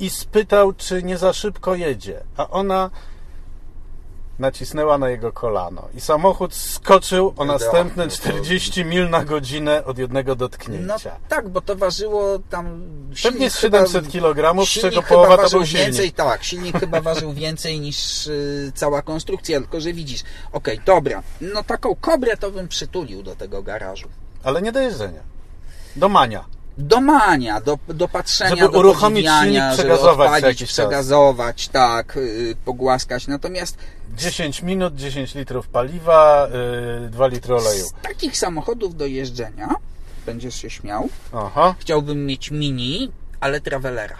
[0.00, 2.20] i spytał, czy nie za szybko jedzie.
[2.36, 2.90] A ona
[4.38, 9.84] nacisnęła na jego kolano i samochód skoczył o następne no to- 40 mil na godzinę
[9.84, 11.16] od jednego No dotknięcia.
[11.28, 12.82] tak, bo to ważyło tam...
[13.22, 15.86] Pewnie z chyba- 700 kg, z silnik czego chyba połowa to ważył był silnik.
[15.86, 21.22] więcej, tak, silnik chyba ważył więcej niż y, cała konstrukcja, tylko że widzisz, okej, dobra,
[21.40, 24.08] no taką kobrę to bym przytulił do tego garażu.
[24.44, 25.20] Ale nie do jeżdżenia.
[25.96, 26.44] Do mania.
[26.78, 30.72] Do mania, do, do patrzenia, Żeby do uruchomić silnik, żeby przegazować co odpalić, jakiś czas.
[30.86, 33.26] przegazować, tak, y, pogłaskać.
[33.26, 33.76] Natomiast
[34.16, 36.48] 10 minut, 10 litrów paliwa,
[37.02, 37.84] yy, 2 litry oleju.
[37.86, 39.68] z takich samochodów do jeżdżenia,
[40.26, 41.74] będziesz się śmiał, Aha.
[41.78, 44.16] chciałbym mieć mini, ale travelera.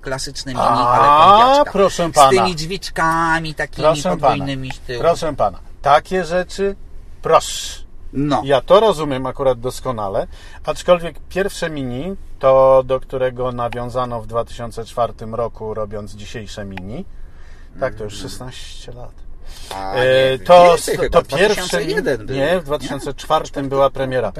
[0.00, 1.72] Klasyczne mini, A, ale kombiaczka.
[1.72, 2.30] proszę Z pana.
[2.30, 4.16] tymi drzwiczkami takimi Proszę pana.
[4.16, 5.00] podwójnymi z tyłu.
[5.00, 6.76] Proszę pana, takie rzeczy,
[7.22, 7.87] proszę.
[8.12, 8.42] No.
[8.44, 10.26] Ja to rozumiem akurat doskonale,
[10.64, 17.04] aczkolwiek pierwsze mini, to do którego nawiązano w 2004 roku, robiąc dzisiejsze mini,
[17.80, 19.12] tak, to już 16 lat.
[19.74, 22.36] A, E, nie, to więcej chyba, to pierwsze 2001 był.
[22.36, 24.32] nie, w 2004 była premiera.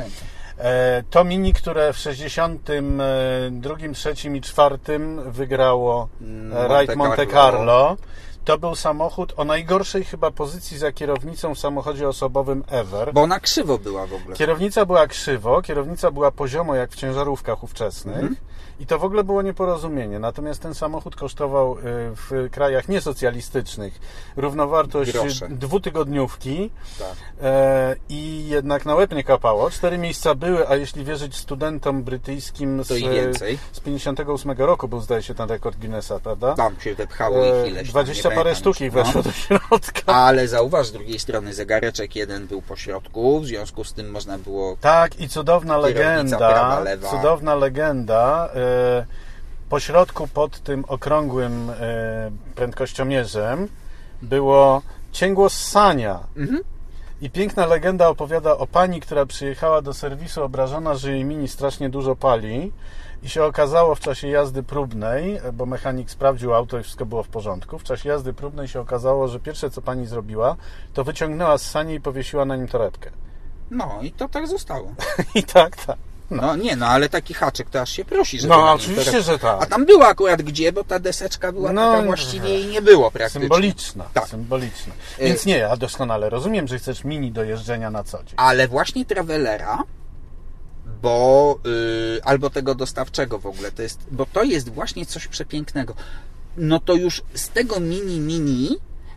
[0.59, 4.79] E, To mini, które w 62, 3 i 4
[5.27, 7.33] wygrało Mm, e, Monte Raid Monte Carlo.
[7.33, 7.97] Carlo.
[8.45, 13.13] To był samochód o najgorszej chyba pozycji za kierownicą w samochodzie osobowym ever.
[13.13, 14.37] Bo ona krzywo była w ogóle.
[14.37, 18.37] Kierownica była krzywo, kierownica była poziomo jak w ciężarówkach ówczesnych Mhm.
[18.81, 20.19] i to w ogóle było nieporozumienie.
[20.19, 21.81] Natomiast ten samochód kosztował y,
[22.15, 24.01] w krajach niesocjalistycznych
[24.37, 25.49] równowartość Grosze.
[25.49, 27.09] dwutygodniówki Tak.
[27.43, 29.71] e, i jednak na łeb nie kapało.
[29.71, 32.89] Cztery miejsca były, a jeśli wierzyć studentom brytyjskim z,
[33.73, 36.55] z 58 roku był zdaje się ten rekord Guinnessa, prawda?
[36.55, 38.87] Tam się wepchało E, ich ileś 20 nie parę pamiętam sztuk już.
[38.87, 40.15] ich weszło do środka.
[40.15, 44.39] Ale zauważ, z drugiej strony zegareczek jeden był po środku, w związku z tym można
[44.39, 44.77] było...
[44.81, 47.11] Tak, i cudowna legenda, prawa, lewa.
[47.11, 49.07] cudowna legenda, e,
[49.69, 53.69] po środku pod tym okrągłym e, prędkościomierzem
[54.23, 56.21] było cięgło ssania.
[56.37, 56.61] Mhm.
[57.21, 61.91] I piękna legenda opowiada o pani, która przyjechała do serwisu obrażona, że jej mini strasznie
[61.91, 62.73] dużo pali
[63.23, 67.29] i się okazało w czasie jazdy próbnej, bo mechanik sprawdził auto i wszystko było w
[67.29, 70.57] porządku, w czasie jazdy próbnej się okazało, że pierwsze co pani zrobiła,
[70.95, 73.11] to wyciągnęła ssanie i powiesiła na nim torebkę.
[73.71, 74.95] No i to tak zostało.
[75.35, 75.97] I tak, tak.
[76.31, 79.63] No nie, no ale taki haczyk to aż się prosi, żeby No, oczywiście, że tak.
[79.63, 83.11] A tam było akurat gdzie, bo ta deseczka była No, taka właściwie jej nie było
[83.11, 83.41] praktycznie.
[83.41, 84.29] Symboliczna, Tak.
[84.29, 84.93] symboliczna.
[85.19, 88.35] Y- Więc nie, ja doskonale rozumiem, że chcesz mini do jeżdżenia na co dzień.
[88.37, 89.83] Ale właśnie Travelera,
[91.03, 91.59] bo
[92.17, 95.95] y, albo tego dostawczego w ogóle, to jest, bo to jest właśnie coś przepięknego.
[96.57, 98.77] No to już z tego mini mini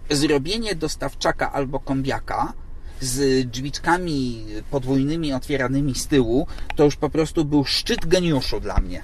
[0.10, 2.54] zrobienie dostawczaka albo kombiaka
[3.02, 9.02] z drzwiczkami podwójnymi otwieranymi z tyłu, to już po prostu był szczyt geniuszu dla mnie.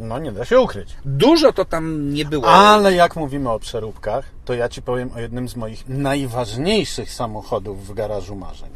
[0.00, 0.96] No nie da się ukryć.
[1.04, 2.48] Dużo to tam nie było.
[2.48, 7.86] Ale jak mówimy o przeróbkach, to ja Ci powiem o jednym z moich najważniejszych samochodów
[7.86, 8.70] w garażu marzeń.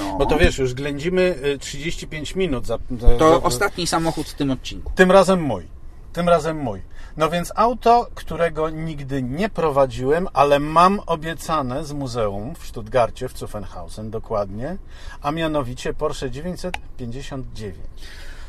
[0.00, 2.66] No, Bo to wiesz, już ględzimy y, 35 minut.
[2.66, 4.92] Za, za, to za, ostatni samochód w tym odcinku.
[4.94, 5.66] Tym razem mój.
[6.12, 6.82] Tym razem mój.
[7.16, 13.38] No więc auto, którego nigdy nie prowadziłem, ale mam obiecane z muzeum w Stuttgarcie, w
[13.38, 14.76] Zuffenhausen dokładnie,
[15.22, 17.76] a mianowicie Porsche 959.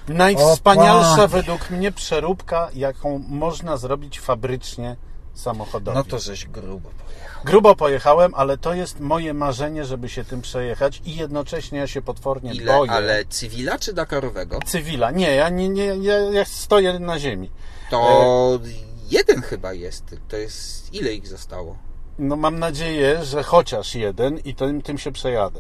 [0.08, 4.96] Najwspanialsza według mnie przeróbka, jaką można zrobić fabrycznie
[5.34, 5.98] samochodowi.
[5.98, 7.44] No to żeś grubo pojechał.
[7.46, 12.02] Grubo pojechałem, ale to jest moje marzenie, żeby się tym przejechać i jednocześnie ja się
[12.02, 12.92] potwornie Ile, boję.
[12.92, 14.60] ale cywila czy Dakarowego?
[14.66, 15.12] Cywila.
[15.12, 17.52] Nie, ja, nie, nie, ja, ja stoję na ziemi.
[17.90, 18.60] To
[19.10, 20.16] jeden chyba jest.
[20.28, 20.94] To jest.
[20.94, 21.78] Ile ich zostało?
[22.20, 25.60] No mam nadzieję, że chociaż jeden i tym, tym się przejadę.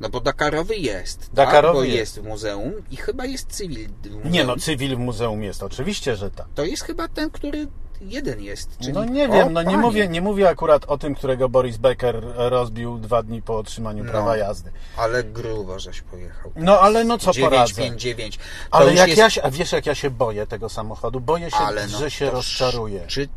[0.00, 1.30] No bo Dakarowy jest.
[1.32, 1.88] Dakarowy tak?
[1.88, 1.98] Jest.
[1.98, 3.88] jest w muzeum i chyba jest cywil.
[3.88, 4.32] w muzeum.
[4.32, 6.46] Nie no, cywil w muzeum jest, oczywiście, że tak.
[6.54, 7.66] To jest chyba ten, który
[8.00, 8.78] jeden jest.
[8.78, 8.92] Czyli...
[8.92, 9.78] No nie O, wiem, no nie panie.
[9.78, 14.10] mówię, nie mówię akurat o tym, którego Boris Becker rozbił dwa dni po otrzymaniu No.
[14.10, 14.72] prawa jazdy.
[14.96, 16.52] Ale grubo żeś pojechał.
[16.56, 17.74] No ale no co poradzę.
[17.74, 18.36] 959.
[18.38, 19.18] To Ale już jak jest...
[19.18, 21.20] ja się, a wiesz jak ja się boję tego samochodu?
[21.20, 23.04] Boję się, Ale no, że się rozczaruję.
[23.06, 23.28] Czy...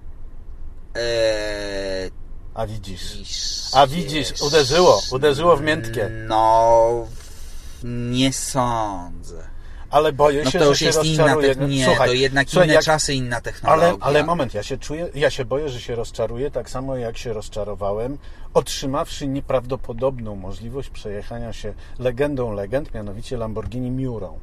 [0.95, 2.11] Eee,
[2.53, 3.17] A widzisz.
[3.73, 6.09] A widzisz, jest- uderzyło, uderzyło w miętkie.
[6.27, 7.07] No,
[7.83, 9.47] nie sądzę.
[9.89, 11.47] Ale boję No się, to że już się jest inna rozczaruję.
[11.49, 11.71] technika.
[11.73, 13.87] Nie, Słuchaj, to jednak słuchaj, inne jak- czasy, inna technologia.
[13.87, 17.17] Ale, ale moment, ja się czuję, ja się boję, że się rozczaruję, tak samo jak
[17.17, 18.17] się rozczarowałem,
[18.53, 24.39] otrzymawszy nieprawdopodobną możliwość przejechania się legendą legend, mianowicie Lamborghini Miurą,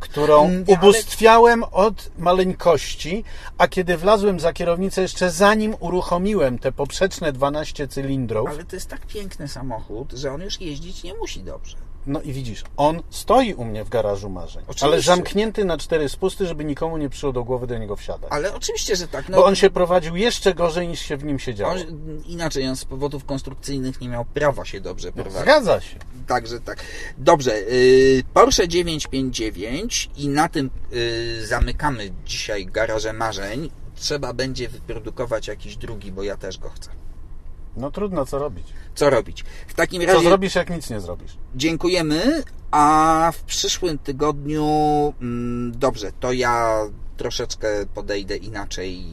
[0.00, 3.24] którą Mm, ale- ubóstwiałem od maleńkości,
[3.58, 8.88] a kiedy wlazłem za kierownicę, jeszcze zanim uruchomiłem te poprzeczne 12 cylindrów, Ale to jest
[8.90, 11.76] tak piękny samochód, że on już jeździć nie musi dobrze.
[12.06, 14.86] No i widzisz, on stoi u mnie w garażu marzeń, Oczywiście.
[14.86, 18.30] ale zamknięty na cztery spusty, żeby nikomu nie przyszło do głowy do niego wsiadać.
[18.32, 19.28] Ale oczywiście, że tak.
[19.28, 21.72] No, Bo on się prowadził jeszcze gorzej niż się w nim siedziało.
[21.72, 21.78] on,
[22.26, 25.40] inaczej, on z powodów konstrukcyjnych nie miał prawa się dobrze prowadzić.
[25.40, 25.96] Zgadza się.
[26.26, 26.84] Także tak.
[27.18, 33.70] Dobrze, y, Porsche 959 i na tym y, zamykamy dzisiaj garaże marzeń.
[33.94, 36.90] Trzeba będzie wyprodukować jakiś drugi, bo ja też go chcę.
[37.76, 38.66] No trudno, co robić.
[38.94, 39.44] Co robić?
[39.66, 41.36] W takim Co razie zrobisz, jak nic nie zrobisz?
[41.54, 44.66] dziękujemy, a w przyszłym tygodniu
[45.20, 46.78] mm, dobrze, to ja
[47.16, 49.04] troszeczkę podejdę inaczej.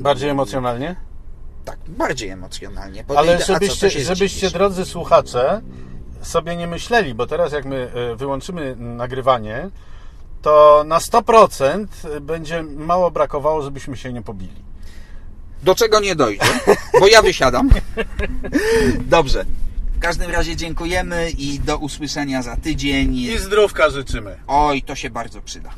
[0.00, 0.96] Bardziej emocjonalnie?
[1.64, 3.04] Tak, bardziej emocjonalnie.
[3.04, 5.60] Podejdę, Ale co, żebyście, żebyście drodzy słuchacze,
[6.22, 9.70] sobie nie myśleli, bo teraz jak my e, wyłączymy nagrywanie,
[10.42, 11.86] to na 100%
[12.20, 14.71] będzie mało brakowało, żebyśmy się nie pobili.
[15.62, 16.44] Do czego nie dojdzie,
[17.00, 17.70] bo ja wysiadam.
[19.00, 19.44] Dobrze.
[19.96, 23.38] W każdym razie dziękujemy i do usłyszenia za tydzień.
[23.38, 24.36] zdrówka życzymy.
[24.46, 25.70] Oj, to się bardzo przyda.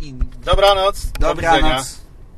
[0.00, 0.14] I
[0.44, 1.06] Dobranoc.
[1.20, 1.56] Do widzenia.
[1.56, 2.00] dobranoc.